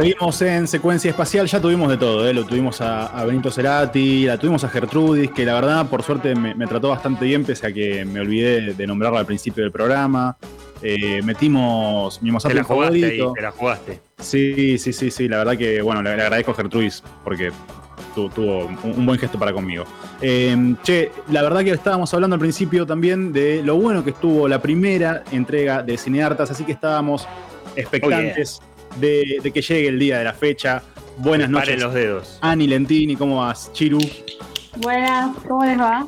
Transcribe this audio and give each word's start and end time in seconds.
Seguimos 0.00 0.40
en 0.40 0.66
secuencia 0.66 1.10
espacial, 1.10 1.46
ya 1.46 1.60
tuvimos 1.60 1.90
de 1.90 1.98
todo, 1.98 2.26
¿eh? 2.26 2.32
lo 2.32 2.46
tuvimos 2.46 2.80
a, 2.80 3.22
Benito 3.26 3.50
Cerati, 3.50 4.24
la 4.24 4.38
tuvimos 4.38 4.64
a 4.64 4.70
Gertrudis, 4.70 5.30
que 5.30 5.44
la 5.44 5.52
verdad, 5.52 5.86
por 5.90 6.02
suerte, 6.02 6.34
me, 6.34 6.66
trató 6.66 6.88
bastante 6.88 7.26
bien, 7.26 7.44
pese 7.44 7.66
a 7.66 7.72
que 7.72 8.06
me 8.06 8.20
olvidé 8.20 8.72
de 8.72 8.86
nombrarla 8.86 9.20
al 9.20 9.26
principio 9.26 9.62
del 9.62 9.70
programa. 9.70 10.38
Eh, 10.80 11.20
metimos 11.22 12.22
mi 12.22 12.30
Mozart 12.30 12.66
favorito. 12.66 13.34
te 13.34 13.42
la 13.42 13.50
jugaste. 13.50 14.00
Sí, 14.18 14.78
sí, 14.78 14.94
sí, 14.94 15.10
sí, 15.10 15.28
la 15.28 15.36
verdad 15.36 15.58
que, 15.58 15.82
bueno, 15.82 16.02
le, 16.02 16.12
agradezco 16.12 16.52
a 16.52 16.54
Gertrudis, 16.54 17.02
porque 17.22 17.52
tuvo 18.14 18.70
un, 18.84 19.04
buen 19.04 19.18
gesto 19.18 19.38
para 19.38 19.52
conmigo. 19.52 19.84
Eh, 20.22 20.76
che, 20.82 21.12
la 21.28 21.42
verdad 21.42 21.62
que 21.62 21.72
estábamos 21.72 22.14
hablando 22.14 22.36
al 22.36 22.40
principio 22.40 22.86
también 22.86 23.34
de 23.34 23.62
lo 23.62 23.76
bueno 23.76 24.02
que 24.02 24.10
estuvo 24.10 24.48
la 24.48 24.62
primera 24.62 25.24
entrega 25.30 25.82
de 25.82 25.98
Cineartas, 25.98 26.50
así 26.50 26.64
que 26.64 26.72
estábamos 26.72 27.28
expectantes 27.76 28.60
de, 28.96 29.50
que 29.52 29.62
llegue 29.62 29.88
el 29.88 29.98
día 29.98 30.18
de 30.18 30.24
la 30.24 30.32
fecha. 30.32 30.82
Buenas 31.18 31.50
noches. 31.50 31.80
los 31.80 31.92
dedos. 31.92 32.38
Ani 32.40 32.66
Lentini, 32.66 33.16
¿cómo 33.16 33.38
vas? 33.38 33.72
Chiru. 33.72 33.98
Buenas, 34.76 35.36
¿cómo 35.46 35.64
les 35.64 35.78
va? 35.78 36.06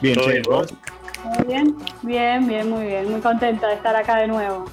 Bien, 0.00 0.16
che, 0.16 0.42
Muy 0.48 1.46
bien, 1.46 1.76
bien, 2.02 2.46
bien, 2.46 2.70
muy 2.70 2.86
bien. 2.86 3.10
Muy 3.10 3.20
contenta 3.20 3.68
de 3.68 3.74
estar 3.74 3.94
acá 3.94 4.16
de 4.16 4.28
nuevo. 4.28 4.64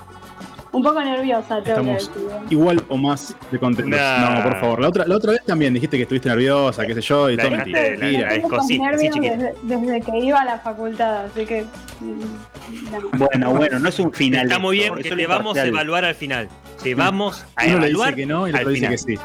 Un 0.74 0.84
poco 0.84 1.02
nerviosa, 1.04 1.62
tengo 1.62 1.84
que 1.84 1.94
decir. 1.94 2.12
Igual 2.50 2.84
o 2.88 2.96
más 2.96 3.36
de 3.52 3.60
contentos. 3.60 4.00
No, 4.00 4.44
por 4.44 4.60
favor. 4.60 4.80
La 4.80 4.88
otra, 4.88 5.06
la 5.06 5.18
otra 5.18 5.34
vez 5.34 5.44
también 5.46 5.74
dijiste 5.74 5.98
que 5.98 6.04
estuviste 6.04 6.30
nerviosa, 6.30 6.86
qué 6.86 6.94
sé 6.94 7.02
yo, 7.02 7.30
y 7.30 7.38
todo 7.38 7.52
mentira. 7.52 7.82
desde, 7.82 9.54
desde, 9.64 10.02
que 10.02 10.18
iba 10.20 10.40
a 10.40 10.46
la 10.46 10.60
facultad, 10.60 11.26
así 11.26 11.46
que. 11.46 11.66
Mm, 12.00 13.18
bueno, 13.18 13.54
bueno, 13.54 13.80
no 13.80 13.90
es 13.90 14.00
un 14.00 14.14
final. 14.14 14.46
Está 14.46 14.60
muy 14.60 14.78
bien, 14.78 14.90
porque 14.90 15.14
le 15.14 15.28
vamos 15.28 15.58
a 15.58 15.66
evaluar 15.66 16.06
al 16.06 16.16
final. 16.16 16.48
Te 16.82 16.96
vamos 16.96 17.46
a 17.56 17.66
Uno 17.66 17.78
evaluar. 17.78 18.10
Le 18.12 18.16
dice 18.16 18.16
que 18.16 18.26
no 18.26 18.48
y 18.48 18.52
el 18.52 18.56
otro 18.56 18.70
dice 18.70 18.88
que 18.88 18.98
sí. 18.98 19.16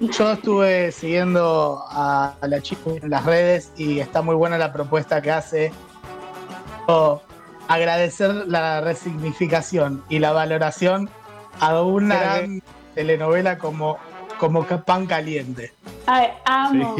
Yo 0.00 0.32
estuve 0.32 0.92
siguiendo 0.92 1.84
a 1.90 2.34
la 2.40 2.60
chica 2.62 2.90
en 3.02 3.10
las 3.10 3.24
redes 3.26 3.72
y 3.76 3.98
está 3.98 4.22
muy 4.22 4.34
buena 4.34 4.56
la 4.56 4.72
propuesta 4.72 5.20
que 5.20 5.30
hace 5.30 5.72
agradecer 7.70 8.34
la 8.48 8.80
resignificación 8.80 10.02
y 10.08 10.18
la 10.18 10.32
valoración 10.32 11.08
a 11.60 11.80
una 11.82 12.42
telenovela 12.96 13.58
como, 13.58 13.96
como 14.38 14.66
Pan 14.66 15.06
Caliente. 15.06 15.72
Ay, 16.06 16.30
amo. 16.46 16.96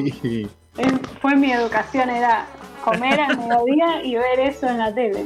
Fue 1.20 1.34
mi 1.34 1.50
educación, 1.50 2.08
era 2.08 2.46
comer 2.84 3.20
al 3.20 3.36
mediodía 3.48 4.04
y 4.04 4.14
ver 4.14 4.38
eso 4.38 4.68
en 4.68 4.78
la 4.78 4.94
tele. 4.94 5.24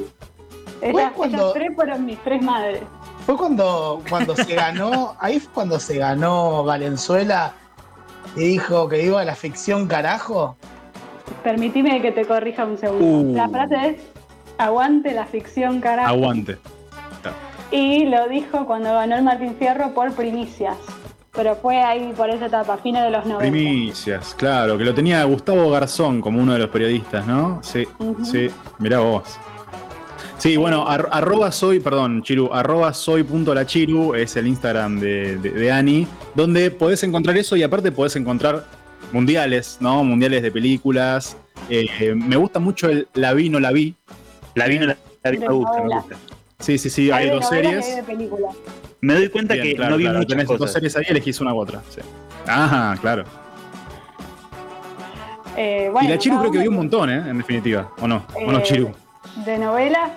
Esas, 0.80 1.12
cuando, 1.12 1.52
tres 1.52 1.74
fueron 1.74 2.06
mis 2.06 2.18
tres 2.24 2.42
madres. 2.42 2.82
Fue 3.26 3.36
cuando, 3.36 4.02
cuando 4.08 4.34
se 4.34 4.54
ganó, 4.54 5.14
ahí 5.20 5.40
fue 5.40 5.52
cuando 5.52 5.78
se 5.78 5.98
ganó 5.98 6.64
Valenzuela 6.64 7.52
y 8.34 8.48
dijo 8.48 8.88
que 8.88 9.02
iba 9.02 9.20
a 9.20 9.24
la 9.26 9.34
ficción 9.34 9.86
carajo. 9.88 10.56
Permitime 11.42 12.00
que 12.00 12.12
te 12.12 12.24
corrija 12.24 12.64
un 12.64 12.78
segundo. 12.78 13.32
Uh. 13.32 13.34
La 13.34 13.48
frase 13.48 13.88
es 13.90 14.13
Aguante 14.58 15.12
la 15.12 15.26
ficción, 15.26 15.80
carajo. 15.80 16.08
Aguante. 16.08 16.58
Y 17.70 18.04
lo 18.06 18.28
dijo 18.28 18.66
cuando 18.66 18.92
ganó 18.92 19.16
el 19.16 19.22
Martín 19.22 19.56
Fierro 19.58 19.92
por 19.94 20.12
primicias. 20.12 20.76
Pero 21.32 21.56
fue 21.56 21.82
ahí 21.82 22.12
por 22.16 22.30
esa 22.30 22.46
etapa, 22.46 22.76
fines 22.76 23.02
de 23.02 23.10
los 23.10 23.26
90. 23.26 23.40
Primicias, 23.40 24.34
claro, 24.36 24.78
que 24.78 24.84
lo 24.84 24.94
tenía 24.94 25.24
Gustavo 25.24 25.68
Garzón 25.70 26.20
como 26.20 26.40
uno 26.40 26.52
de 26.52 26.60
los 26.60 26.68
periodistas, 26.68 27.26
¿no? 27.26 27.60
Sí, 27.64 27.88
sí, 28.22 28.48
mirá 28.78 29.00
vos. 29.00 29.40
Sí, 30.38 30.56
bueno, 30.56 30.86
arroba 30.86 31.50
soy, 31.50 31.80
perdón, 31.80 32.22
Chiru, 32.22 32.52
arroba 32.52 32.92
soy 32.92 33.24
punto 33.24 33.54
la 33.54 33.66
Chiru 33.66 34.14
es 34.14 34.36
el 34.36 34.46
Instagram 34.46 35.00
de, 35.00 35.38
de, 35.38 35.72
Ani, 35.72 36.06
donde 36.34 36.70
podés 36.70 37.02
encontrar 37.02 37.36
eso 37.36 37.56
y 37.56 37.62
aparte 37.62 37.90
podés 37.90 38.14
encontrar 38.14 38.64
mundiales, 39.10 39.78
¿no? 39.80 40.04
Mundiales 40.04 40.42
de 40.42 40.52
películas. 40.52 41.36
Eh, 41.68 42.14
me 42.14 42.36
gusta 42.36 42.60
mucho 42.60 42.88
el 42.88 43.08
La 43.14 43.32
vi, 43.32 43.48
no 43.48 43.58
la 43.58 43.72
vi, 43.72 43.96
la 44.54 44.66
vi, 44.66 44.78
la, 44.78 44.96
vi, 45.30 45.38
me 45.38 45.48
gusta, 45.48 45.82
me 45.82 45.94
gusta. 45.94 46.16
Sí, 46.60 46.78
sí, 46.78 46.88
sí, 46.88 47.10
hay, 47.10 47.30
dos 47.30 47.48
series. 47.48 48.02
Me 49.00 49.14
doy 49.14 49.28
cuenta 49.28 49.54
que 49.54 49.74
no 49.74 49.96
vi 49.96 50.08
muchas 50.08 50.26
Tenés 50.26 50.46
dos 50.46 50.72
series 50.72 50.96
ahí, 50.96 51.04
elegís 51.08 51.40
una 51.40 51.52
u 51.52 51.58
otra. 51.58 51.82
Sí. 51.90 52.00
Ajá, 52.46 52.96
claro. 53.00 53.24
Eh, 55.56 55.92
y 56.02 56.08
la 56.08 56.18
Chiru 56.18 56.38
creo 56.38 56.50
que 56.50 56.58
vi 56.58 56.68
un 56.68 56.76
montón, 56.76 57.10
¿eh? 57.10 57.22
En 57.28 57.38
definitiva, 57.38 57.92
¿o 58.00 58.08
no? 58.08 58.24
¿O 58.34 58.50
no, 58.50 58.58
eh, 58.58 58.62
Chiru? 58.62 58.92
De 59.44 59.58
novelas, 59.58 60.10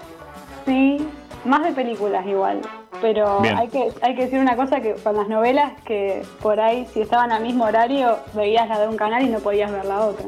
sí. 0.65 0.97
Más 1.45 1.63
de 1.63 1.71
películas 1.71 2.25
igual. 2.25 2.61
Pero 3.01 3.41
hay 3.41 3.67
que, 3.67 3.89
hay 4.01 4.15
que 4.15 4.23
decir 4.23 4.39
una 4.39 4.55
cosa 4.55 4.81
que 4.81 4.93
con 4.95 5.15
las 5.15 5.27
novelas 5.29 5.73
que 5.85 6.23
por 6.41 6.59
ahí 6.59 6.87
si 6.93 7.01
estaban 7.01 7.31
al 7.31 7.43
mismo 7.43 7.65
horario 7.65 8.17
veías 8.33 8.67
la 8.67 8.79
de 8.79 8.87
un 8.87 8.97
canal 8.97 9.23
y 9.23 9.29
no 9.29 9.39
podías 9.39 9.71
ver 9.71 9.85
la 9.85 9.99
otra. 9.99 10.25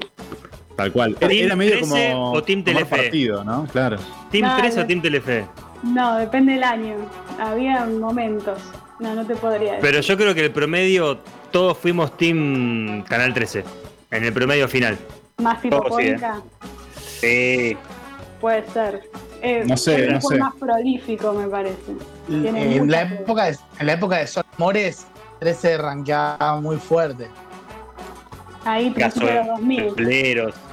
Tal 0.80 0.94
cual. 0.94 1.18
Era, 1.20 1.58
medio 1.58 1.82
como, 1.82 2.32
o 2.32 2.42
Team 2.42 2.64
Telefe. 2.64 2.96
partido, 2.96 3.44
¿no? 3.44 3.66
Claro. 3.66 3.98
¿Team 4.32 4.50
3 4.60 4.78
o 4.78 4.86
Team 4.86 5.02
Telefe? 5.02 5.46
No, 5.84 6.16
depende 6.16 6.54
del 6.54 6.64
año. 6.64 6.96
Había 7.38 7.86
momentos. 7.86 8.60
No, 8.98 9.14
no 9.14 9.28
te 9.28 9.36
podría 9.36 9.74
decir. 9.74 9.82
Pero 9.82 10.00
yo 10.00 10.18
creo 10.18 10.34
que 10.34 10.46
el 10.46 10.52
promedio, 10.52 11.18
todos 11.52 11.78
fuimos 11.78 12.16
Team 12.16 13.04
Canal 13.04 13.34
13. 13.34 13.66
En 14.12 14.24
el 14.24 14.32
promedio 14.32 14.70
final. 14.70 14.98
Más 15.40 15.62
tipo 15.62 16.00
¿eh? 16.00 16.18
sí, 16.96 17.78
Puede 18.40 18.66
ser. 18.72 19.02
Eh, 19.42 19.66
no 19.68 19.76
sé, 19.76 20.08
no 20.08 20.22
sé. 20.22 20.38
más 20.38 20.56
prolífico, 20.56 21.34
me 21.34 21.50
parece. 21.50 21.92
en, 22.30 22.90
la 22.90 23.02
época 23.02 23.46
de, 23.52 23.58
en 23.80 23.86
la 23.86 23.94
época 23.94 24.18
de 24.20 24.28
Sol 24.28 24.46
Mores, 24.58 25.08
13 25.42 25.78
ranqueaba 25.78 26.62
muy 26.62 26.78
fuerte. 26.78 27.28
Ahí, 28.64 28.92
principio 28.92 29.28
de 29.28 29.44
2000 29.44 30.69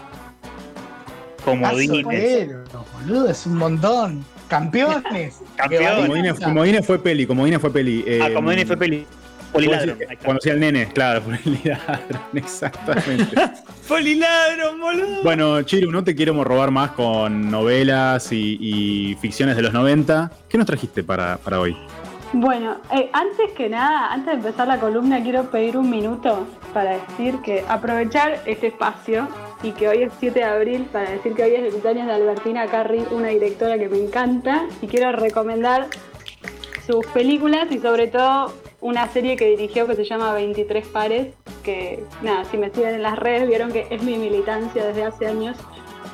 comodines. 1.46 2.48
boludo, 2.92 3.30
es 3.30 3.46
un 3.46 3.56
montón. 3.56 4.24
Campeones. 4.48 5.40
Campeones. 5.56 6.38
Comodines, 6.40 6.86
fue 6.86 6.98
peli, 6.98 7.26
Comodines 7.26 7.60
fue 7.60 7.72
peli. 7.72 8.04
ah, 8.20 8.28
Comodines 8.34 8.66
fue 8.66 8.76
peli. 8.76 9.06
Poliladron. 9.52 9.98
Cuando 10.22 10.38
hacía 10.38 10.52
el 10.52 10.60
nene, 10.60 10.88
claro, 10.88 11.22
Poliladron, 11.44 12.20
exactamente. 12.34 13.34
Poliladron, 13.88 14.80
boludo. 14.80 15.22
Bueno, 15.22 15.62
Chiru, 15.62 15.90
no 15.90 16.04
te 16.04 16.14
quiero 16.14 16.42
robar 16.44 16.70
más 16.70 16.90
con 16.90 17.50
novelas 17.50 18.28
y, 18.32 19.16
ficciones 19.20 19.56
de 19.56 19.62
los 19.62 19.72
90. 19.72 20.30
¿Qué 20.48 20.58
nos 20.58 20.66
trajiste 20.66 21.02
para, 21.02 21.38
para 21.38 21.60
hoy? 21.60 21.76
Bueno, 22.32 22.78
eh, 22.92 23.08
antes 23.12 23.52
que 23.56 23.68
nada, 23.68 24.12
antes 24.12 24.26
de 24.26 24.48
empezar 24.48 24.68
la 24.68 24.78
columna, 24.78 25.22
quiero 25.22 25.50
pedir 25.50 25.78
un 25.78 25.88
minuto 25.88 26.46
para 26.74 26.98
decir 26.98 27.38
que 27.42 27.64
aprovechar 27.68 28.42
este 28.44 28.66
espacio 28.66 29.28
y 29.62 29.72
que 29.72 29.88
hoy 29.88 30.02
es 30.02 30.12
7 30.18 30.38
de 30.38 30.44
abril 30.44 30.86
para 30.92 31.10
decir 31.10 31.34
que 31.34 31.42
hoy 31.42 31.54
es 31.54 31.64
el 31.64 31.72
cumpleaños 31.72 32.06
de 32.06 32.12
Albertina 32.12 32.66
Carri, 32.66 33.04
una 33.10 33.28
directora 33.28 33.78
que 33.78 33.88
me 33.88 33.98
encanta 33.98 34.66
y 34.82 34.86
quiero 34.86 35.12
recomendar 35.12 35.88
sus 36.86 37.04
películas 37.06 37.70
y 37.70 37.78
sobre 37.78 38.08
todo 38.08 38.52
una 38.80 39.08
serie 39.08 39.36
que 39.36 39.46
dirigió 39.46 39.86
que 39.86 39.96
se 39.96 40.04
llama 40.04 40.32
23 40.34 40.86
pares, 40.88 41.34
que 41.64 42.04
nada, 42.22 42.44
si 42.44 42.58
me 42.58 42.70
siguen 42.70 42.94
en 42.94 43.02
las 43.02 43.18
redes 43.18 43.48
vieron 43.48 43.72
que 43.72 43.86
es 43.90 44.02
mi 44.02 44.16
militancia 44.18 44.86
desde 44.86 45.04
hace 45.04 45.26
años, 45.26 45.56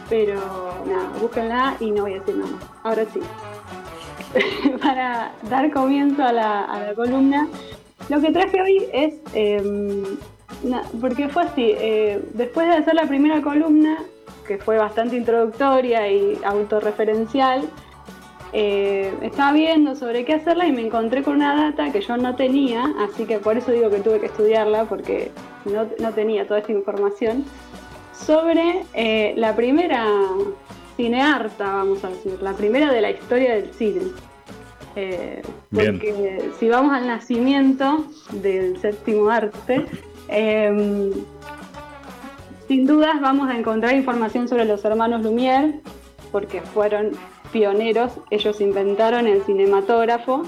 pero 0.08 0.34
nada, 0.86 1.10
búsquenla 1.20 1.76
y 1.80 1.90
no 1.90 2.02
voy 2.02 2.14
a 2.14 2.20
decir 2.20 2.36
nada 2.36 2.50
más. 2.52 2.64
Ahora 2.84 3.04
sí. 3.12 3.20
para 4.82 5.32
dar 5.48 5.70
comienzo 5.72 6.22
a 6.22 6.32
la, 6.32 6.92
columna, 6.96 7.48
lo 8.08 8.20
que 8.20 8.32
traje 8.32 8.60
hoy 8.60 8.88
es, 8.92 9.14
porque 11.00 11.28
fue 11.28 11.44
así, 11.44 11.74
eh, 11.78 12.22
después 12.34 12.66
de 12.66 12.74
hacer 12.74 12.94
la 12.94 13.06
primera 13.06 13.40
columna, 13.42 13.98
que 14.46 14.58
fue 14.58 14.78
bastante 14.78 15.16
introductoria 15.16 16.10
y 16.10 16.38
autorreferencial, 16.44 17.68
eh, 18.54 19.10
estaba 19.22 19.52
viendo 19.52 19.94
sobre 19.94 20.26
qué 20.26 20.34
hacerla 20.34 20.66
y 20.66 20.72
me 20.72 20.82
encontré 20.82 21.22
con 21.22 21.36
una 21.36 21.54
data 21.56 21.90
que 21.90 22.02
yo 22.02 22.18
no 22.18 22.36
tenía, 22.36 22.84
así 23.00 23.24
que 23.24 23.38
por 23.38 23.56
eso 23.56 23.72
digo 23.72 23.88
que 23.88 24.00
tuve 24.00 24.20
que 24.20 24.26
estudiarla, 24.26 24.84
porque 24.84 25.30
no, 25.64 26.12
tenía 26.12 26.46
toda 26.46 26.60
esta 26.60 26.72
información, 26.72 27.44
sobre 28.12 28.84
eh, 28.92 29.32
la 29.36 29.56
primera 29.56 30.06
cinearta, 30.96 31.72
vamos 31.72 32.04
a 32.04 32.10
decir, 32.10 32.38
la 32.42 32.52
primera 32.52 32.92
de 32.92 33.00
la 33.00 33.10
historia 33.10 33.54
del 33.54 33.72
cine. 33.72 34.02
Eh, 34.96 35.40
porque 35.74 36.50
si 36.60 36.68
vamos 36.68 36.92
al 36.92 37.06
nacimiento 37.06 38.04
del 38.32 38.78
séptimo 38.78 39.30
arte, 39.30 39.86
em, 40.28 41.10
sin 42.68 42.86
dudas 42.86 43.20
vamos 43.20 43.50
a 43.50 43.56
encontrar 43.58 43.94
información 43.94 44.48
sobre 44.48 44.64
los 44.64 44.84
hermanos 44.84 45.22
Lumière, 45.22 45.80
porque 46.30 46.62
fueron 46.62 47.12
pioneros, 47.52 48.12
ellos 48.30 48.60
inventaron 48.60 49.26
el 49.26 49.42
cinematógrafo, 49.42 50.44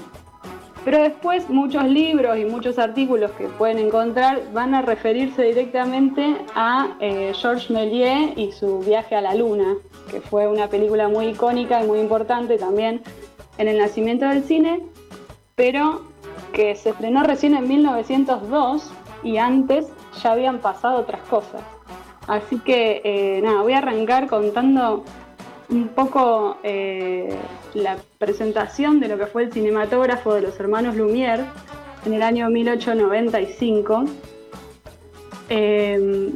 pero 0.83 0.99
después 0.99 1.49
muchos 1.49 1.83
libros 1.85 2.37
y 2.37 2.45
muchos 2.45 2.77
artículos 2.77 3.31
que 3.31 3.45
pueden 3.45 3.79
encontrar 3.79 4.41
van 4.53 4.75
a 4.75 4.83
referirse 4.83 5.41
directamente 5.41 6.35
a 6.53 6.95
eh, 6.99 7.31
Georges 7.33 7.71
Méliès 7.71 8.37
y 8.37 8.51
su 8.51 8.79
viaje 8.79 9.15
a 9.15 9.21
la 9.21 9.33
luna, 9.33 9.75
que 10.11 10.21
fue 10.21 10.47
una 10.47 10.67
película 10.67 11.07
muy 11.07 11.27
icónica 11.27 11.83
y 11.83 11.87
muy 11.87 11.99
importante 11.99 12.57
también 12.57 13.01
en 13.57 13.67
el 13.67 13.79
nacimiento 13.79 14.25
del 14.25 14.43
cine, 14.43 14.83
pero 15.55 16.01
que 16.53 16.75
se 16.75 16.89
estrenó 16.91 17.23
recién 17.23 17.55
en 17.55 17.67
1902 17.67 18.91
y 19.25 19.39
antes 19.39 19.87
ya 20.21 20.31
habían 20.31 20.59
pasado 20.59 20.99
otras 20.99 21.21
cosas. 21.23 21.61
Así 22.27 22.59
que 22.59 23.01
eh, 23.03 23.41
nada, 23.41 23.61
voy 23.63 23.73
a 23.73 23.79
arrancar 23.79 24.27
contando 24.27 25.03
un 25.69 25.87
poco 25.89 26.57
eh, 26.63 27.35
la 27.73 27.97
presentación 28.19 28.99
de 28.99 29.07
lo 29.07 29.17
que 29.17 29.25
fue 29.25 29.43
el 29.43 29.51
cinematógrafo 29.51 30.33
de 30.35 30.41
los 30.41 30.59
hermanos 30.59 30.95
Lumière 30.95 31.43
en 32.05 32.13
el 32.13 32.21
año 32.21 32.49
1895. 32.49 34.05
Eh, 35.49 36.31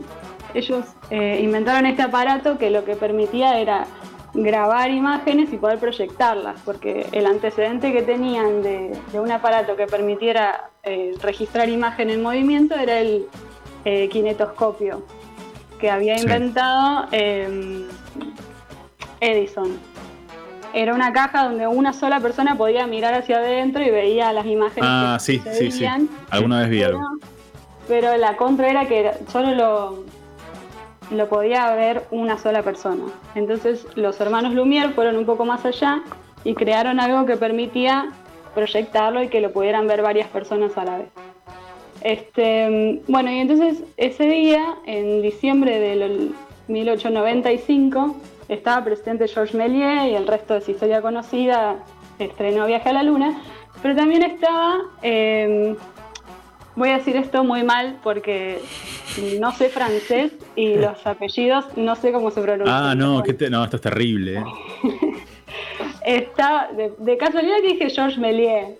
ellos 0.56 0.86
inventaron 1.12 1.86
este 1.86 2.01
aparato 2.01 2.57
que 2.57 2.71
lo 2.71 2.83
que 2.83 2.95
permitía 2.95 3.59
era 3.59 3.86
grabar 4.34 4.92
imágenes 4.92 5.52
y 5.52 5.58
poder 5.58 5.80
proyectarlas, 5.80 6.60
porque 6.64 7.08
el 7.12 7.26
antecedente 7.26 7.92
que 7.92 8.02
tenían 8.02 8.62
de, 8.62 8.98
un 9.14 9.31
aparato 9.31 9.76
que 9.76 9.88
permitiera 9.88 10.70
registrar 11.22 11.70
imagen 11.70 12.10
en 12.10 12.22
movimiento 12.22 12.76
era 12.76 13.00
el 13.00 13.28
kinetoscopio, 14.10 15.04
que 15.80 15.90
había 15.90 16.20
inventado 16.20 17.08
em, 17.12 17.86
Edison. 19.20 19.78
Era 20.74 20.94
una 20.94 21.12
caja 21.12 21.46
donde 21.46 21.66
una 21.66 21.94
sola 21.94 22.20
persona 22.20 22.56
podía 22.56 22.86
mirar 22.86 23.16
hacia 23.16 23.38
adentro 23.38 23.84
y 23.84 23.90
veía 23.90 24.32
las 24.34 24.46
imágenes. 24.46 24.88
Ah, 24.88 25.18
sí, 25.20 25.42
sí, 25.52 25.72
sí. 25.72 25.86
Alguna 26.30 26.62
vez 26.62 26.70
vi 26.70 26.84
algo. 26.84 27.02
Pero 27.88 28.16
la 28.18 28.38
contra 28.38 28.70
era 28.70 28.88
que 28.88 29.12
solo 29.32 29.56
lo, 29.56 30.04
lo 31.12 31.28
podía 31.28 31.74
ver 31.76 32.04
una 32.12 32.38
sola 32.38 32.62
persona. 32.64 33.06
Entonces 33.36 33.86
los 33.96 34.20
hermanos 34.22 34.54
Lumière 34.54 34.94
fueron 34.94 35.18
un 35.18 35.26
poco 35.26 35.46
más 35.46 35.66
allá 35.66 36.02
y 36.44 36.54
crearon 36.54 37.00
algo 37.00 37.26
que 37.26 37.36
permitía 37.36 38.12
proyectarlo 38.54 39.24
y 39.24 39.28
que 39.28 39.42
lo 39.42 39.52
pudieran 39.52 39.88
ver 39.88 40.02
varias 40.02 40.28
personas 40.28 40.78
a 40.78 40.86
la 40.86 40.98
vez. 41.00 41.10
Este, 42.02 43.02
bueno, 43.08 43.32
y 43.32 43.40
entonces 43.40 43.84
ese 43.98 44.26
día, 44.26 44.76
en 44.86 45.22
diciembre 45.22 45.80
del 45.80 46.32
1895, 46.68 48.16
estaba 48.48 48.84
presente 48.84 49.28
Georges 49.28 49.56
Méliès 49.56 50.12
y 50.12 50.16
el 50.16 50.28
resto 50.28 50.54
de 50.54 50.62
su 50.62 50.72
historia 50.72 51.02
conocida, 51.02 51.84
estrenó 52.18 52.66
Viaje 52.68 52.90
a 52.90 52.94
la 52.94 53.04
Luna, 53.04 53.42
pero 53.82 53.96
también 53.96 54.24
estaba, 54.24 54.80
em, 55.02 55.76
voy 56.80 56.90
a 56.90 56.98
decir 56.98 57.16
esto 57.18 57.44
muy 57.44 57.64
mal 57.64 58.00
porque 58.02 58.60
no 59.40 59.52
sé 59.52 59.70
francés 59.70 60.31
y 60.56 60.76
los 60.76 61.06
apellidos 61.06 61.66
no 61.76 61.96
sé 61.96 62.12
cómo 62.12 62.31
se 62.31 62.42
pronuncian. 62.42 62.76
Ah, 62.76 62.96
no, 62.96 63.22
no 63.22 63.64
esto 63.64 63.76
es 63.76 63.81
terrible. 63.81 64.40
¿eh? 64.40 64.44
Está, 66.06 66.70
de, 66.98 67.18
casualidad 67.18 67.58
que 67.62 67.74
dije 67.74 67.90
Georges 67.90 68.18
Méliès. 68.18 68.78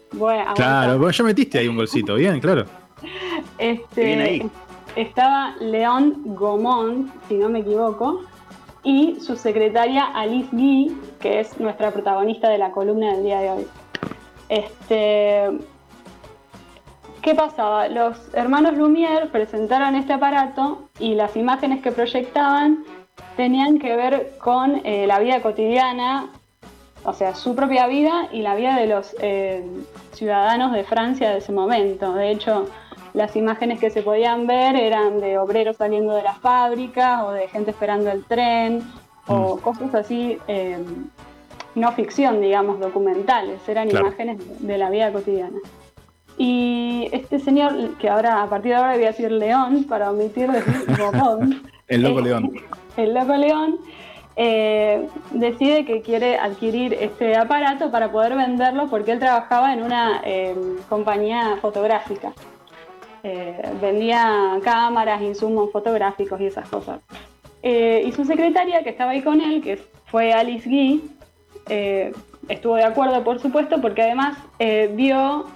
claro, 0.56 0.98
vos 0.98 1.16
ya 1.16 1.24
metiste 1.24 1.60
ahí 1.60 1.68
un 1.68 1.75
golcito, 1.75 2.16
bien, 2.16 2.40
claro. 2.40 2.66
Este, 3.57 4.45
estaba 4.95 5.56
León 5.60 6.22
Gomón, 6.36 7.12
si 7.28 7.36
no 7.36 7.50
me 7.50 7.60
equivoco, 7.60 8.24
y 8.84 9.18
su 9.19 9.36
secretaria 9.36 10.06
Alice 10.06 10.50
Guy, 10.52 10.98
que 11.19 11.42
es 11.42 11.60
nuestra 11.60 11.92
protagonista 11.92 12.50
de 12.50 12.57
la 12.57 12.72
columna 12.72 13.13
del 13.13 13.24
día 13.24 13.40
de 13.42 13.50
hoy. 13.50 13.68
Este, 14.48 15.50
¿Qué 17.21 17.36
pasaba? 17.36 17.89
Los 17.89 18.33
hermanos 18.33 18.77
Lumière 18.77 19.30
presentaron 19.30 19.95
este 19.95 20.13
aparato 20.13 20.89
y 21.00 21.16
las 21.16 21.36
imágenes 21.36 21.81
que 21.81 21.92
proyectaban 21.92 22.86
tenían 23.36 23.77
que 23.77 23.95
ver 23.95 24.38
con 24.38 24.81
eh, 24.86 25.06
la 25.06 25.19
vida 25.19 25.42
cotidiana, 25.42 26.30
o 27.04 27.13
sea, 27.13 27.36
su 27.36 27.56
propia 27.56 27.88
vida 27.88 28.30
y 28.31 28.42
la 28.42 28.56
vida 28.56 28.77
de 28.77 28.88
los 28.88 29.16
eh, 29.19 29.66
ciudadanos 30.13 30.71
de 30.71 30.86
Francia 30.86 31.31
de 31.31 31.39
ese 31.39 31.51
momento. 31.51 32.13
De 32.13 32.31
hecho, 32.31 32.68
las 33.13 33.36
imágenes 33.36 33.81
que 33.81 33.89
se 33.89 34.01
podían 34.01 34.48
ver 34.48 34.77
eran 34.77 35.19
de 35.19 35.38
obreros 35.38 35.75
saliendo 35.75 36.16
de 36.16 36.24
las 36.24 36.38
fábricas 36.38 37.24
o 37.24 37.31
de 37.31 37.50
gente 37.50 37.71
esperando 37.71 38.12
el 38.12 38.24
tren 38.24 38.81
o 39.27 39.57
mm. 39.57 39.60
cosas 39.60 39.94
así, 39.94 40.38
em, 40.48 41.10
no 41.75 41.92
ficción, 41.92 42.39
digamos, 42.39 42.80
documentales, 42.80 43.68
eran 43.68 43.89
imágenes 43.89 44.38
de 44.66 44.77
la 44.77 44.89
vida 44.89 45.12
cotidiana. 45.12 45.60
Y 46.41 47.09
este 47.12 47.38
señor, 47.38 47.97
que 47.97 48.07
ahora 48.07 48.41
a 48.41 48.50
partir 48.50 48.71
de 48.71 48.77
ahora 48.77 48.94
voy 48.94 49.03
a 49.03 49.07
decir 49.07 49.30
León, 49.30 49.83
para 49.83 50.09
omitir 50.09 50.50
decir 50.50 50.74
el 51.89 52.01
loco 52.01 52.21
León. 52.21 52.56
El 52.95 53.13
loco 53.13 53.36
León. 53.36 53.80
Eh, 54.38 55.06
decide 55.31 55.83
que 55.83 56.01
quiere 56.01 56.38
adquirir 56.38 56.94
este 56.94 57.36
aparato 57.36 57.91
para 57.91 58.09
poder 58.09 58.38
venderlo 58.38 58.88
porque 58.89 59.12
él 59.12 59.19
trabajaba 59.19 59.74
en 59.74 59.83
una 59.83 60.21
em, 60.24 60.77
compañía 60.88 61.57
fotográfica. 61.62 62.31
Eh, 63.21 63.62
vendía 63.81 64.57
cámaras, 64.63 65.21
insumos 65.21 65.74
fotográficos 65.74 66.39
y 66.39 66.45
esas 66.45 66.69
cosas. 66.69 67.01
Eh, 67.62 68.03
y 68.06 68.13
su 68.13 68.24
secretaria, 68.24 68.81
que 68.81 68.92
estaba 68.92 69.12
ahí 69.12 69.21
con 69.21 69.42
él, 69.42 69.62
que 69.62 69.77
fue 70.06 70.31
Alice 70.31 70.69
Guy, 70.69 71.03
eh, 71.68 72.13
estuvo 72.47 72.75
de 72.75 72.85
acuerdo, 72.85 73.21
por 73.25 73.42
supuesto, 73.42 73.81
porque 73.81 74.03
además 74.03 74.38
vio 74.95 75.47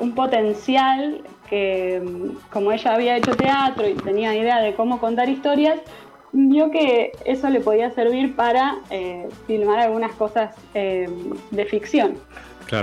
un 0.00 0.14
potencial 0.14 1.22
que, 1.48 2.02
como 2.50 2.72
ella 2.72 2.94
había 2.94 3.16
hecho 3.16 3.36
teatro 3.36 3.88
y 3.88 3.94
tenía 3.94 4.34
idea 4.34 4.60
de 4.60 4.74
cómo 4.74 4.98
contar 4.98 5.28
historias, 5.28 5.78
vio 6.32 6.70
que 6.70 7.12
eso 7.24 7.48
le 7.48 7.60
podía 7.60 7.90
servir 7.90 8.36
para 8.36 8.76
filmar 9.46 9.78
algunas 9.78 10.12
cosas 10.12 10.54
de 10.74 11.66
ficción. 11.70 12.18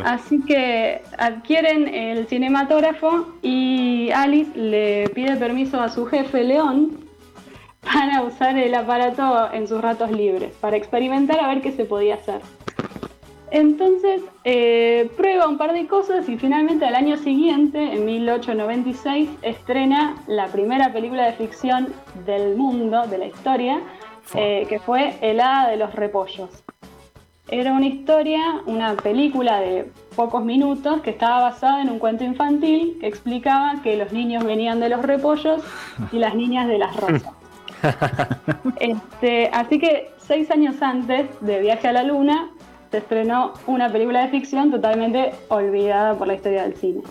Así 0.06 0.42
que 0.46 1.02
adquieren 1.18 1.94
el 1.94 2.26
cinematógrafo 2.28 3.28
y 3.42 4.12
Alice 4.12 4.58
le 4.58 5.10
pide 5.10 5.36
permiso 5.36 5.82
a 5.82 5.90
su 5.90 6.06
jefe 6.06 6.44
León 6.44 7.00
para 7.82 8.22
usar 8.22 8.58
el 8.58 8.74
aparato 8.76 9.52
en 9.52 9.68
sus 9.68 9.82
ratos 9.82 10.10
libres, 10.10 10.54
para 10.62 10.78
experimentar 10.78 11.42
a 11.42 11.50
ver 11.50 11.62
qué 11.62 11.74
se 11.74 11.84
podía 11.84 12.16
hacer. 12.16 12.40
Entonces 13.54 14.24
eh, 14.46 15.12
prueba 15.16 15.48
un 15.48 15.60
par 15.60 15.74
de 15.74 15.86
cosas 15.86 16.28
y 16.28 16.38
finalmente 16.38 16.86
al 16.86 16.96
año 16.96 17.18
siguiente, 17.18 17.94
en 17.94 18.04
1896, 18.04 19.30
estrena 19.44 20.16
la 20.26 20.48
primera 20.48 20.92
película 20.92 21.28
de 21.28 21.34
ficción 21.34 21.94
del 22.26 22.56
mundo, 22.58 23.06
de 23.06 23.20
la 23.20 23.28
historia, 23.28 23.80
eh, 24.34 24.66
que 24.68 24.80
fue 24.80 25.18
El 25.22 25.40
Hada 25.40 25.70
de 25.70 25.78
los 25.78 25.94
Repollos. 25.94 26.50
Era 27.48 27.74
una 27.74 27.86
historia, 27.86 28.42
una 28.66 28.96
película 28.96 29.60
de 29.60 29.92
pocos 30.16 30.44
minutos 30.44 31.02
que 31.02 31.12
estaba 31.12 31.42
basada 31.42 31.84
en 31.84 31.92
un 31.92 32.00
cuento 32.00 32.24
infantil 32.24 32.98
que 33.00 33.06
explicaba 33.06 33.84
que 33.84 33.98
los 33.98 34.12
niños 34.12 34.44
venían 34.46 34.80
de 34.80 34.90
los 34.90 35.04
repollos 35.04 35.62
y 36.12 36.18
las 36.18 36.34
niñas 36.34 36.68
de 36.68 36.80
las 36.80 36.96
rosas. 36.96 37.32
Este, 38.80 39.50
así 39.52 39.78
que 39.78 40.10
seis 40.18 40.50
años 40.50 40.82
antes 40.82 41.28
de 41.42 41.60
Viaje 41.60 41.90
a 41.90 41.92
la 41.92 42.04
Luna 42.04 42.50
se 42.94 43.00
estrenó 43.00 43.54
una 43.66 43.92
película 43.92 44.22
de 44.22 44.28
ficción 44.28 44.70
totalmente 44.70 45.34
olvidada 45.48 46.16
por 46.16 46.28
la 46.28 46.36
historia 46.36 46.62
del 46.62 46.76
cine. 46.76 47.02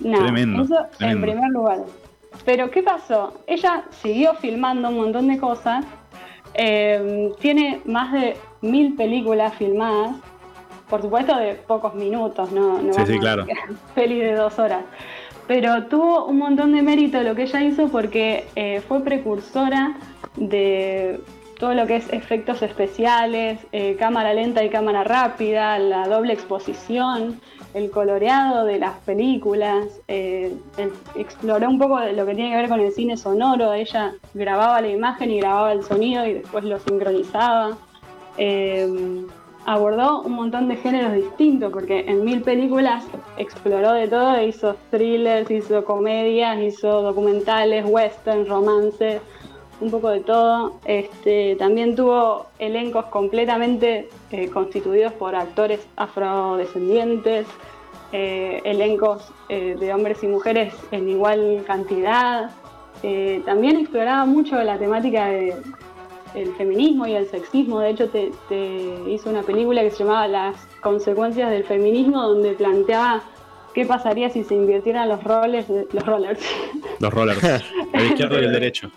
tremendo, 0.00 0.62
eso 0.62 0.86
en 1.00 1.20
primer 1.20 1.50
lugar. 1.50 1.80
Pero 2.44 2.70
¿qué 2.70 2.80
pasó? 2.84 3.34
Ella 3.48 3.82
siguió 3.90 4.34
filmando 4.34 4.90
un 4.90 4.98
montón 4.98 5.26
de 5.26 5.38
cosas. 5.38 5.84
Eh, 6.54 7.32
tiene 7.40 7.80
más 7.86 8.12
de 8.12 8.36
mil 8.60 8.94
películas 8.94 9.52
filmadas, 9.56 10.14
por 10.88 11.02
supuesto 11.02 11.36
de 11.36 11.54
pocos 11.54 11.96
minutos, 11.96 12.52
no, 12.52 12.80
no 12.80 12.92
sí, 12.92 13.02
sí, 13.04 13.18
claro. 13.18 13.48
peli 13.96 14.20
de 14.20 14.34
dos 14.34 14.60
horas. 14.60 14.84
Pero 15.48 15.86
tuvo 15.86 16.26
un 16.26 16.38
montón 16.38 16.72
de 16.72 16.82
mérito 16.82 17.20
lo 17.24 17.34
que 17.34 17.42
ella 17.42 17.62
hizo 17.62 17.88
porque 17.88 18.46
eh, 18.54 18.80
fue 18.86 19.02
precursora 19.02 19.96
de 20.36 21.20
todo 21.58 21.74
lo 21.74 21.86
que 21.86 21.96
es 21.96 22.12
efectos 22.12 22.62
especiales, 22.62 23.58
eh, 23.72 23.96
cámara 23.98 24.34
lenta 24.34 24.62
y 24.64 24.68
cámara 24.68 25.04
rápida, 25.04 25.78
la 25.78 26.06
doble 26.06 26.32
exposición, 26.32 27.40
el 27.74 27.90
coloreado 27.90 28.64
de 28.64 28.78
las 28.78 28.96
películas, 29.00 30.00
eh, 30.08 30.54
exploró 31.14 31.68
un 31.68 31.78
poco 31.78 32.00
lo 32.00 32.26
que 32.26 32.34
tiene 32.34 32.50
que 32.50 32.56
ver 32.56 32.68
con 32.68 32.80
el 32.80 32.92
cine 32.92 33.16
sonoro, 33.16 33.72
ella 33.72 34.14
grababa 34.34 34.80
la 34.80 34.88
imagen 34.88 35.30
y 35.30 35.40
grababa 35.40 35.72
el 35.72 35.82
sonido 35.82 36.26
y 36.26 36.34
después 36.34 36.64
lo 36.64 36.78
sincronizaba. 36.78 37.76
Em, 38.38 39.26
abordó 39.66 40.22
un 40.22 40.32
montón 40.32 40.68
de 40.68 40.76
géneros 40.76 41.12
distintos, 41.14 41.72
porque 41.72 42.04
en 42.06 42.24
mil 42.24 42.42
películas 42.42 43.04
exploró 43.36 43.92
de 43.92 44.06
todo, 44.08 44.40
hizo 44.42 44.76
thrillers, 44.90 45.50
hizo 45.50 45.84
comedias, 45.84 46.58
hizo 46.60 47.02
documentales, 47.02 47.84
western, 47.86 48.46
romances, 48.46 49.20
un 49.80 49.90
poco 49.90 50.10
de 50.10 50.20
todo. 50.20 50.78
Este, 50.84 51.56
también 51.56 51.96
tuvo 51.96 52.46
elencos 52.58 53.06
completamente 53.06 54.08
eh, 54.30 54.48
constituidos 54.48 55.12
por 55.12 55.34
actores 55.34 55.86
afrodescendientes, 55.96 57.46
eh, 58.12 58.60
elencos 58.64 59.32
eh, 59.48 59.76
de 59.78 59.92
hombres 59.92 60.22
y 60.22 60.28
mujeres 60.28 60.74
en 60.90 61.08
igual 61.08 61.64
cantidad. 61.66 62.50
también 63.44 63.76
exploraba 63.76 64.24
mucho 64.24 64.62
la 64.62 64.78
temática 64.78 65.26
de 65.26 65.54
el 66.34 66.54
feminismo 66.56 67.06
y 67.06 67.14
el 67.14 67.26
sexismo. 67.28 67.80
De 67.80 67.90
hecho, 67.90 68.08
te, 68.08 68.30
hizo 69.08 69.30
una 69.30 69.42
película 69.42 69.82
que 69.82 69.90
se 69.90 69.98
llamaba 70.04 70.28
Las 70.28 70.56
consecuencias 70.80 71.50
del 71.50 71.64
feminismo, 71.64 72.22
donde 72.22 72.52
planteaba 72.52 73.22
qué 73.74 73.86
pasaría 73.86 74.28
si 74.30 74.44
se 74.44 74.54
invirtieran 74.54 75.08
los 75.08 75.22
roles, 75.22 75.66
los 75.68 76.06
rollers. 76.06 76.40
Los 76.98 77.12
rollers, 77.12 77.62
el 77.92 78.06
izquierdo 78.10 78.40
y 78.40 78.44
el 78.44 78.52
derecho. 78.52 78.90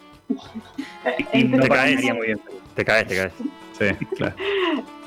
Te 1.03 1.69
caes, 1.69 2.03
muy 2.13 2.27
bien. 2.27 2.41
Te 2.75 2.85
caes, 2.85 3.07
te 3.07 3.15
caes. 3.15 3.33
Sí, 3.77 4.05
claro. 4.15 4.35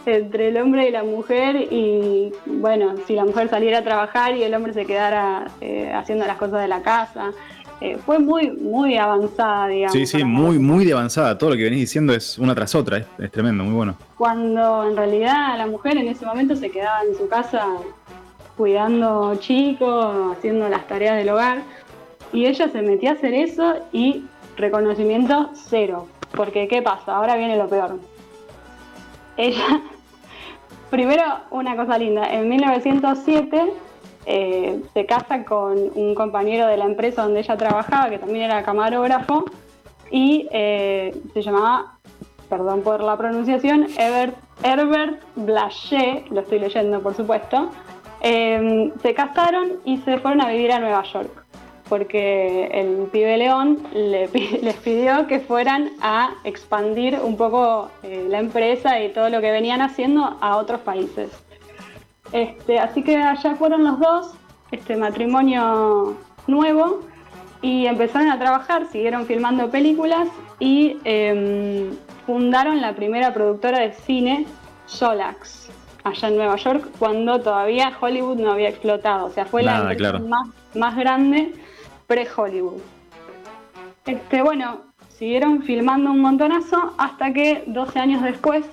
Entre 0.04 0.48
el 0.48 0.56
hombre 0.56 0.88
y 0.88 0.90
la 0.90 1.04
mujer 1.04 1.56
y 1.70 2.32
bueno, 2.46 2.94
si 3.06 3.14
la 3.14 3.24
mujer 3.24 3.48
saliera 3.48 3.78
a 3.78 3.84
trabajar 3.84 4.36
y 4.36 4.42
el 4.42 4.52
hombre 4.54 4.72
se 4.72 4.84
quedara 4.84 5.48
eh, 5.60 5.92
haciendo 5.94 6.26
las 6.26 6.36
cosas 6.38 6.60
de 6.60 6.68
la 6.68 6.82
casa. 6.82 7.32
Eh, 7.80 7.98
fue 8.06 8.20
muy, 8.20 8.48
muy 8.50 8.96
avanzada, 8.96 9.66
digamos. 9.66 9.92
Sí, 9.92 10.06
sí, 10.06 10.22
muy, 10.22 10.56
muy 10.58 10.84
de 10.84 10.92
avanzada. 10.92 11.36
Todo 11.36 11.50
lo 11.50 11.56
que 11.56 11.64
venís 11.64 11.80
diciendo 11.80 12.14
es 12.14 12.38
una 12.38 12.54
tras 12.54 12.76
otra, 12.76 13.04
es, 13.18 13.30
tremendo, 13.32 13.64
muy 13.64 13.74
bueno. 13.74 13.96
Cuando 14.16 14.88
en 14.88 14.96
realidad 14.96 15.58
la 15.58 15.66
mujer 15.66 15.96
en 15.96 16.06
ese 16.06 16.24
momento 16.24 16.54
se 16.54 16.70
quedaba 16.70 17.02
en 17.02 17.16
su 17.16 17.28
casa 17.28 17.66
cuidando 18.56 19.34
chicos, 19.40 20.36
haciendo 20.36 20.68
las 20.68 20.86
tareas 20.86 21.16
del 21.16 21.30
hogar, 21.30 21.62
y 22.32 22.46
ella 22.46 22.68
se 22.68 22.82
metía 22.82 23.10
a 23.10 23.14
hacer 23.14 23.34
eso 23.34 23.74
y 23.92 24.26
reconocimiento 24.56 25.50
cero. 25.54 26.08
Porque, 26.34 26.68
¿qué 26.68 26.82
pasa? 26.82 27.16
Ahora 27.16 27.36
viene 27.36 27.56
lo 27.56 27.68
peor. 27.68 27.98
Ella, 29.36 29.82
primero, 30.90 31.22
una 31.50 31.76
cosa 31.76 31.98
linda, 31.98 32.32
en 32.32 32.48
1907 32.48 33.72
eh, 34.24 34.82
se 34.94 35.06
casa 35.06 35.44
con 35.44 35.78
un 35.94 36.14
compañero 36.14 36.66
de 36.66 36.76
la 36.76 36.84
empresa 36.84 37.22
donde 37.22 37.40
ella 37.40 37.56
trabajaba, 37.56 38.08
que 38.08 38.18
también 38.18 38.44
era 38.44 38.62
camarógrafo, 38.62 39.44
y 40.10 40.48
eh, 40.52 41.14
se 41.32 41.42
llamaba, 41.42 41.98
perdón 42.48 42.82
por 42.82 43.00
la 43.02 43.16
pronunciación, 43.16 43.88
Herbert, 43.96 44.36
Herbert 44.62 45.22
Blaché, 45.36 46.24
lo 46.30 46.40
estoy 46.42 46.60
leyendo 46.60 47.00
por 47.02 47.14
supuesto, 47.14 47.70
eh, 48.20 48.92
se 49.02 49.14
casaron 49.14 49.80
y 49.84 49.96
se 49.98 50.18
fueron 50.18 50.40
a 50.42 50.48
vivir 50.48 50.70
a 50.70 50.78
Nueva 50.78 51.02
York 51.02 51.41
porque 51.92 52.70
el 52.72 53.06
pibe 53.12 53.36
León 53.36 53.86
les 53.92 54.76
pidió 54.76 55.26
que 55.26 55.40
fueran 55.40 55.90
a 56.00 56.30
expandir 56.42 57.18
un 57.22 57.36
poco 57.36 57.90
la 58.02 58.38
empresa 58.38 58.98
y 58.98 59.10
todo 59.10 59.28
lo 59.28 59.42
que 59.42 59.50
venían 59.50 59.82
haciendo 59.82 60.38
a 60.40 60.56
otros 60.56 60.80
países. 60.80 61.28
Este, 62.32 62.78
así 62.78 63.02
que 63.02 63.18
allá 63.18 63.56
fueron 63.56 63.84
los 63.84 63.98
dos, 63.98 64.32
este 64.70 64.96
matrimonio 64.96 66.16
nuevo, 66.46 67.00
y 67.60 67.84
empezaron 67.84 68.30
a 68.30 68.38
trabajar, 68.38 68.86
siguieron 68.90 69.26
filmando 69.26 69.68
películas 69.68 70.28
y 70.60 70.96
em, 71.04 71.90
fundaron 72.24 72.80
la 72.80 72.94
primera 72.94 73.34
productora 73.34 73.80
de 73.80 73.92
cine, 73.92 74.46
Solax, 74.86 75.68
allá 76.04 76.28
en 76.28 76.36
Nueva 76.36 76.56
York, 76.56 76.88
cuando 76.98 77.38
todavía 77.42 77.92
Hollywood 78.00 78.38
no 78.38 78.50
había 78.50 78.70
explotado. 78.70 79.26
O 79.26 79.30
sea, 79.30 79.44
fue 79.44 79.62
la 79.62 79.94
más, 80.26 80.48
más 80.74 80.96
grande 80.96 81.52
pre-Hollywood. 82.12 82.82
Este, 84.04 84.42
bueno, 84.42 84.80
siguieron 85.08 85.62
filmando 85.62 86.10
un 86.10 86.20
montonazo 86.20 86.92
hasta 86.98 87.32
que 87.32 87.64
12 87.66 87.98
años 87.98 88.22
después 88.22 88.66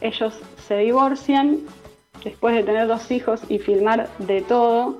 ellos 0.00 0.40
se 0.66 0.78
divorcian. 0.78 1.58
Después 2.24 2.54
de 2.56 2.62
tener 2.62 2.88
dos 2.88 3.10
hijos 3.10 3.42
y 3.48 3.58
filmar 3.58 4.08
de 4.18 4.40
todo, 4.40 4.98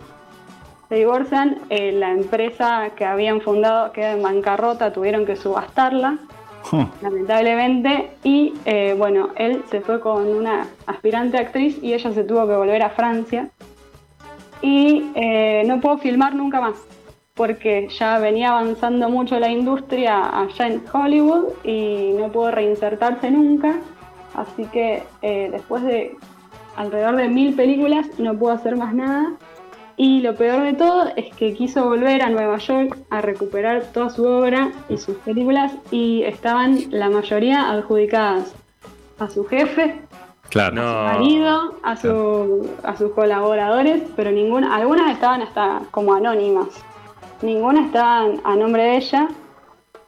se 0.90 0.96
divorcian, 0.96 1.62
eh, 1.70 1.92
la 1.92 2.10
empresa 2.12 2.90
que 2.96 3.06
habían 3.06 3.40
fundado 3.40 3.92
queda 3.92 4.12
en 4.12 4.22
bancarrota, 4.22 4.92
tuvieron 4.92 5.24
que 5.24 5.34
subastarla, 5.34 6.18
lamentablemente, 7.00 8.10
y 8.22 8.52
eh, 8.66 8.94
bueno, 8.96 9.30
él 9.36 9.64
se 9.70 9.80
fue 9.80 10.00
con 10.00 10.26
una 10.26 10.66
aspirante 10.86 11.38
actriz 11.38 11.78
y 11.82 11.94
ella 11.94 12.12
se 12.12 12.24
tuvo 12.24 12.46
que 12.46 12.54
volver 12.54 12.82
a 12.82 12.90
Francia. 12.90 13.48
Y 14.60 15.10
eh, 15.14 15.64
no 15.66 15.80
pudo 15.80 15.98
filmar 15.98 16.34
nunca 16.34 16.60
más 16.60 16.76
porque 17.36 17.88
ya 17.88 18.18
venía 18.18 18.48
avanzando 18.48 19.08
mucho 19.08 19.38
la 19.38 19.50
industria 19.50 20.40
allá 20.40 20.66
en 20.66 20.82
Hollywood 20.92 21.44
y 21.62 22.12
no 22.18 22.32
pudo 22.32 22.50
reinsertarse 22.50 23.30
nunca. 23.30 23.76
Así 24.34 24.64
que 24.72 25.04
después 25.22 25.82
de 25.84 26.16
alrededor 26.76 27.16
de 27.16 27.28
mil 27.28 27.54
películas, 27.54 28.06
no 28.18 28.36
pudo 28.38 28.52
hacer 28.52 28.76
más 28.76 28.94
nada. 28.94 29.32
Y 29.98 30.20
lo 30.20 30.34
peor 30.36 30.62
de 30.62 30.74
todo 30.74 31.10
es 31.16 31.34
que 31.36 31.54
quiso 31.54 31.84
volver 31.84 32.20
a 32.20 32.28
Nueva 32.28 32.58
York 32.58 32.98
a 33.08 33.22
recuperar 33.22 33.82
toda 33.92 34.10
su 34.10 34.24
obra 34.26 34.70
y 34.90 34.98
sus 34.98 35.16
películas 35.16 35.72
y 35.90 36.22
estaban 36.22 36.78
la 36.90 37.08
mayoría 37.08 37.70
adjudicadas 37.70 38.54
a 39.18 39.30
su 39.30 39.46
jefe, 39.46 39.98
claro. 40.50 40.82
a 40.82 41.14
su 41.14 41.18
marido, 41.18 41.74
a, 41.82 41.96
su, 41.96 42.70
a 42.82 42.94
sus 42.94 43.12
colaboradores, 43.12 44.02
pero 44.14 44.30
ninguna, 44.30 44.76
algunas 44.76 45.10
estaban 45.12 45.40
hasta 45.40 45.80
como 45.90 46.12
anónimas. 46.12 46.68
Ninguna 47.42 47.86
estaba 47.86 48.26
a 48.44 48.56
nombre 48.56 48.82
de 48.82 48.96
ella 48.96 49.28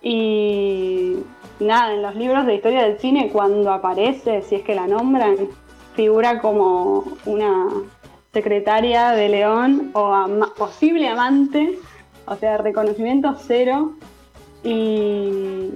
y 0.03 1.17
nada, 1.61 1.95
en 1.95 2.03
los 2.03 2.15
libros 2.15 2.47
de 2.47 2.55
historia 2.55 2.85
del 2.85 2.99
cine 2.99 3.31
cuando 3.33 3.73
aparece, 3.73 4.43
si 4.43 4.57
es 4.57 4.63
que 4.63 4.75
la 4.75 4.87
nombran, 4.87 5.37
figura 5.95 6.41
como 6.41 7.05
una 7.27 7.69
secretaria 8.33 9.11
de 9.11 9.29
León 9.29 9.91
o 9.95 10.15
posible 10.57 11.09
amante, 11.09 11.79
o 12.27 12.37
sea, 12.37 12.59
reconocimiento 12.59 13.35
cero. 13.39 13.93
Y, 14.65 15.71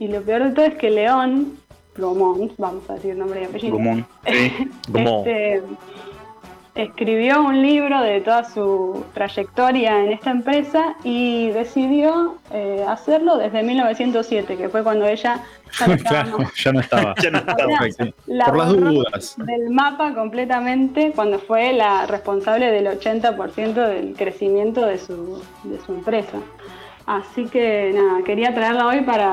lo 0.00 0.22
peor 0.22 0.44
de 0.44 0.50
todo 0.50 0.66
es 0.66 0.74
que 0.74 0.90
León, 0.90 1.58
Gomón, 1.96 2.52
vamos 2.58 2.88
a 2.90 2.94
decir 2.94 3.16
nombre 3.16 3.42
y 3.42 3.44
apellido. 3.44 3.78
Sí. 3.78 4.04
este, 4.94 5.62
escribió 6.74 7.40
un 7.42 7.62
libro 7.62 8.00
de 8.00 8.20
toda 8.20 8.44
su 8.44 9.04
trayectoria 9.14 10.04
en 10.04 10.12
esta 10.12 10.30
empresa 10.30 10.96
y 11.04 11.50
decidió 11.50 12.36
eh, 12.52 12.84
hacerlo 12.88 13.36
desde 13.36 13.62
1907, 13.62 14.56
que 14.56 14.68
fue 14.68 14.82
cuando 14.82 15.06
ella 15.06 15.40
ya 15.78 15.86
no 15.86 15.94
estaba. 15.94 16.44
ya 16.56 16.72
no 16.72 16.80
estaba. 16.80 17.14
Por 17.14 18.56
las 18.56 18.72
dudas. 18.76 19.36
Del 19.38 19.70
mapa 19.70 20.14
completamente 20.14 21.12
cuando 21.14 21.38
fue 21.38 21.72
la 21.72 22.06
responsable 22.06 22.70
del 22.70 22.86
80% 22.86 23.74
del 23.74 24.14
crecimiento 24.16 24.84
de 24.84 24.98
su, 24.98 25.42
de 25.62 25.80
su 25.80 25.94
empresa. 25.94 26.38
Así 27.06 27.44
que 27.46 27.92
nada, 27.94 28.22
quería 28.24 28.54
traerla 28.54 28.86
hoy 28.86 29.02
para 29.02 29.32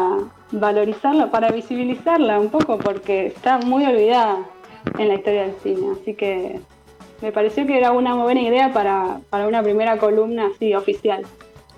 valorizarla, 0.52 1.32
para 1.32 1.52
visibilizarla 1.52 2.40
un 2.40 2.50
poco, 2.50 2.78
porque 2.78 3.28
está 3.28 3.60
muy 3.60 3.86
olvidada 3.86 4.40
en 4.98 5.08
la 5.08 5.16
historia 5.16 5.44
del 5.44 5.56
cine. 5.64 5.88
Así 6.00 6.14
que 6.14 6.60
me 7.22 7.32
pareció 7.32 7.66
que 7.68 7.78
era 7.78 7.92
una 7.92 8.16
buena 8.16 8.42
idea 8.42 8.74
para, 8.74 9.20
una 9.46 9.62
primera 9.64 9.98
columna 9.98 10.50
así 10.54 10.74
oficial. 10.74 11.24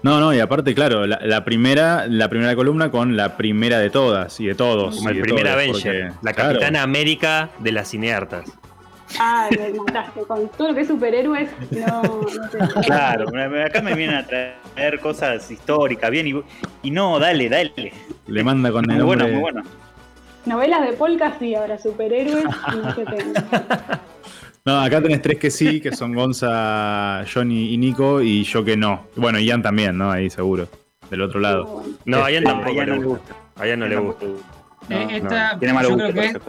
No, 0.02 0.20
no, 0.20 0.34
y 0.34 0.40
aparte, 0.40 0.76
claro, 0.76 1.06
la, 1.08 1.46
primera, 1.46 2.08
la 2.08 2.28
primera 2.28 2.56
columna 2.56 2.92
con 2.92 3.16
la 3.16 3.38
primera 3.38 3.80
de 3.80 3.90
todas 3.90 4.38
y 4.40 4.46
de 4.46 4.56
todos. 4.56 4.98
Como 4.98 5.10
el 5.10 5.22
primer 5.22 5.48
Avenger, 5.48 6.12
la 6.22 6.34
Capitana 6.34 6.84
América 6.84 7.50
de 7.60 7.72
las 7.72 7.90
cineartas. 7.90 8.52
Ah, 9.20 9.48
me 9.52 9.70
mataste. 9.80 10.22
Con 10.22 10.50
todo 10.50 10.70
lo 10.70 10.76
que 10.76 10.82
es 10.82 10.88
superhéroes, 10.88 11.50
no, 11.72 12.02
no 12.02 12.82
Claro, 12.82 13.30
acá 13.66 13.82
me 13.82 13.96
vienen 13.96 14.18
a 14.18 14.26
traer 14.26 15.00
cosas 15.00 15.50
históricas, 15.50 16.10
bien, 16.12 16.28
y, 16.28 16.44
y 16.82 16.92
no, 16.92 17.20
dale, 17.20 17.48
dale. 17.48 17.94
Le 18.28 18.44
manda 18.44 18.72
con 18.72 18.90
el 18.90 18.98
Muy 18.98 19.06
bueno, 19.06 19.28
muy 19.28 19.40
bueno. 19.40 19.64
Novelas 20.46 20.86
de 20.86 20.94
polka 20.94 21.38
sí, 21.40 21.56
ahora 21.56 21.78
superhéroes, 21.80 22.44
no 22.44 22.96
sé 22.96 23.06
no, 24.66 24.80
acá 24.80 25.02
tenés 25.02 25.22
tres 25.22 25.38
que 25.40 25.52
sí, 25.52 25.82
que 25.82 25.94
son 25.94 26.14
Gonza, 26.14 27.26
Johnny 27.32 27.74
y 27.74 27.78
Nico, 27.78 28.22
y 28.22 28.44
yo 28.44 28.64
que 28.64 28.78
no. 28.78 29.08
Bueno, 29.16 29.40
Ian 29.40 29.62
también, 29.62 29.98
¿no? 29.98 30.10
Ahí 30.10 30.30
seguro. 30.30 30.68
Del 31.10 31.22
otro 31.22 31.40
lado. 31.40 31.84
No, 32.06 32.24
a 32.24 32.32
Ian 32.32 32.46
tampoco 32.46 32.82
le 32.82 32.98
gusta. 32.98 33.36
A 33.58 33.68
Ian 33.68 33.80
no 33.80 33.88
le 33.88 33.98
gusta. 33.98 34.26
Eh, 34.90 35.08
esta, 35.12 35.60
Tiene 35.60 35.82
yo 35.84 35.96
creo 35.96 36.14
que 36.14 36.40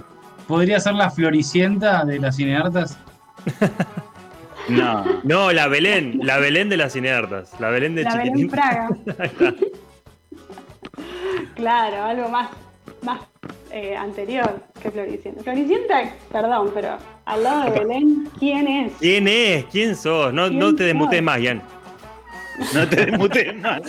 podría 0.47 0.79
ser 0.81 0.95
la 0.95 1.11
Floricienta 1.11 2.05
de 2.05 2.21
las 2.21 2.37
cineartas. 2.37 2.99
no. 4.69 5.05
No, 5.25 5.53
la 5.53 5.67
Belén, 5.67 6.21
la 6.23 6.39
Belén 6.39 6.69
de 6.69 6.77
las 6.77 6.93
cineartas. 6.93 7.53
La 7.59 7.71
Belén 7.71 7.97
de 7.97 8.05
la 8.05 8.17
Belén 8.17 8.49
Praga. 8.49 8.91
claro, 11.57 12.05
algo 12.05 12.29
más, 12.29 12.51
más 13.03 13.21
eh, 13.77 13.97
anterior 13.97 14.63
que 14.81 14.89
Floricienta. 14.89 15.43
Floricienta, 15.43 16.15
perdón, 16.31 16.71
pero 16.73 16.97
al 17.25 17.43
lado 17.43 17.65
de 17.65 17.81
Belén, 17.81 18.31
¿quién 18.39 18.69
es? 18.69 18.93
¿Quién 19.01 19.27
es? 19.27 19.65
¿Quién 19.65 19.97
sos? 19.97 20.33
No, 20.33 20.49
no 20.49 20.77
te 20.77 20.85
desmutes 20.85 21.21
más, 21.21 21.41
Ian. 21.41 21.61
No 22.73 22.89
te 22.89 23.05
desmutes 23.05 23.53
más. 23.57 23.81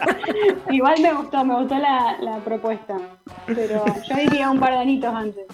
Igual 0.70 1.02
me 1.02 1.12
gustó, 1.12 1.44
me 1.44 1.56
gustó 1.56 1.78
la, 1.78 2.16
la 2.22 2.38
propuesta. 2.38 2.96
Pero 3.44 3.84
yo 4.08 4.16
diría 4.16 4.50
un 4.50 4.58
par 4.58 4.72
de 4.72 4.78
anitos 4.78 5.14
antes. 5.14 5.44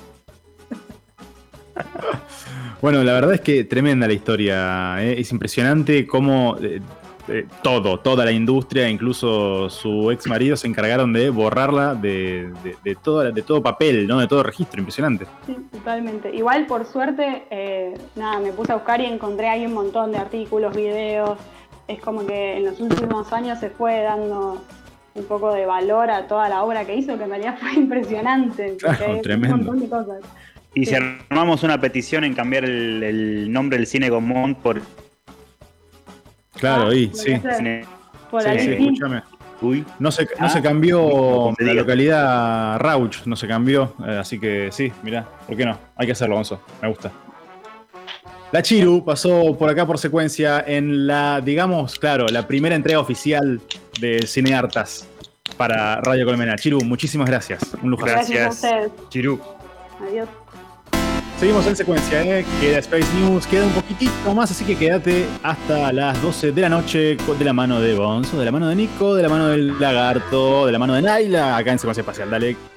Bueno, 2.81 3.03
la 3.03 3.15
verdad 3.15 3.35
es 3.35 3.41
que 3.41 3.65
tremenda 3.65 4.07
la 4.07 4.13
historia. 4.13 5.03
¿eh? 5.03 5.17
Es 5.19 5.33
impresionante 5.33 6.07
cómo 6.07 6.57
eh, 7.29 7.47
todo, 7.63 8.01
toda 8.01 8.25
la 8.25 8.33
industria, 8.33 8.89
incluso 8.89 9.71
su 9.71 10.11
ex 10.11 10.27
marido, 10.27 10.57
se 10.57 10.67
encargaron 10.67 11.13
de 11.13 11.31
borrarla 11.31 11.95
de, 11.95 12.53
de, 12.83 12.95
todo, 12.97 13.33
de 13.33 13.43
todo 13.43 13.63
papel, 13.63 14.07
¿no? 14.07 14.19
De 14.19 14.27
todo 14.27 14.43
registro, 14.43 14.81
impresionante. 14.81 15.27
Sí, 15.47 15.57
totalmente. 15.73 16.35
Igual, 16.35 16.67
por 16.67 16.85
suerte, 16.87 17.45
eh, 17.51 17.95
nada, 18.17 18.41
me 18.41 18.53
puse 18.53 18.73
a 18.73 18.77
buscar 18.77 19.01
y 19.01 19.07
encontré 19.07 19.49
ahí 19.49 19.67
un 19.67 19.75
montón 19.75 20.13
de 20.13 20.19
artículos, 20.19 20.77
videos. 20.77 21.39
Es 21.89 22.01
como 22.01 22.27
que 22.27 22.57
en 22.57 22.65
los 22.65 22.81
últimos 22.81 23.33
años 23.33 23.59
se 23.59 23.71
fue 23.71 24.01
dando 24.03 24.63
un 25.15 25.25
poco 25.25 25.53
de 25.53 25.65
valor 25.65 26.11
a 26.11 26.27
toda 26.27 26.49
la 26.49 26.63
obra 26.65 26.85
que 26.85 26.95
hizo, 26.95 27.17
que 27.17 27.25
en 27.25 27.31
realidad 27.31 27.57
fue 27.61 27.73
impresionante. 27.77 28.77
Claro, 28.79 29.21
tremendo. 29.23 29.57
Un 29.57 29.65
montón 29.65 29.81
de 29.81 29.89
cosas. 29.89 30.21
Y 30.75 30.87
si 30.87 30.95
armamos 30.95 31.63
una 31.63 31.81
petición 31.81 32.25
en 32.25 32.35
cambiar 32.35 32.65
el, 32.65 33.51
nombre 33.53 33.79
del 33.79 33.87
cine 33.87 34.11
Gomont 34.11 34.59
por. 34.59 34.83
Claro, 36.65 36.89
ahí, 36.89 37.11
sí. 37.13 37.35
Por 38.31 38.43
sí, 38.43 38.49
sí, 38.59 38.71
escúchame. 38.73 39.23
Uy. 39.61 39.85
No 39.99 40.11
se, 40.11 40.27
no 40.39 40.49
se 40.49 40.59
ah. 40.59 40.63
cambió 40.63 41.55
la 41.59 41.75
localidad 41.75 42.79
Rauch, 42.79 43.25
no 43.27 43.37
se 43.37 43.47
cambió. 43.47 43.95
Eh, 44.07 44.19
así 44.19 44.39
que 44.39 44.71
sí, 44.73 44.93
mirá, 45.03 45.27
¿por 45.47 45.57
qué 45.57 45.65
no? 45.65 45.79
Hay 45.97 46.07
que 46.07 46.13
hacerlo, 46.13 46.37
Gonzo. 46.37 46.61
Me 46.83 46.89
gusta. 46.89 47.13
La 48.53 48.63
Chiru 48.63 49.05
pasó 49.05 49.57
por 49.59 49.69
acá 49.69 49.87
por 49.87 49.99
secuencia 49.99 50.65
en 50.67 51.07
la, 51.07 51.41
digamos, 51.41 51.99
claro, 51.99 52.27
la 52.29 52.47
primera 52.47 52.77
entrega 52.77 53.01
oficial 53.01 53.61
de 54.01 54.27
Cineartas 54.27 55.09
para 55.57 56.01
Radio 56.01 56.25
Colmena. 56.25 56.57
Chiru, 56.57 56.81
muchísimas 56.85 57.29
gracias. 57.29 57.63
Un 57.83 57.91
lujo. 57.91 58.05
Gracias. 58.05 58.63
gracias. 58.63 58.93
Chiru. 59.09 59.41
Adiós. 60.01 60.29
Seguimos 61.39 61.67
en 61.67 61.77
secuencia, 61.77 62.23
¿eh? 62.23 62.45
queda 62.61 62.79
Space 62.79 63.07
News, 63.19 63.47
queda 63.47 63.65
un 63.65 63.73
poquitito 63.73 64.35
más, 64.35 64.51
así 64.51 64.65
que 64.65 64.77
quédate 64.77 65.27
hasta 65.43 65.93
las 65.93 66.21
12 66.23 66.53
de 66.53 66.61
la 66.61 66.69
noche 66.69 67.17
de 67.17 67.45
la 67.45 67.53
mano 67.53 67.81
de 67.81 67.95
Bonzo, 67.95 68.39
de 68.39 68.45
la 68.45 68.53
mano 68.53 68.69
de 68.69 68.77
Nico, 68.77 69.15
de 69.15 69.23
la 69.25 69.29
mano 69.29 69.49
del 69.49 69.79
Lagarto, 69.79 70.67
de 70.67 70.73
la 70.73 70.79
mano 70.79 70.95
de 70.95 71.03
Naila, 71.03 71.57
acá 71.57 71.73
en 71.73 71.79
Secuencia 71.79 72.03
Espacial. 72.03 72.31
Dale. 72.31 72.74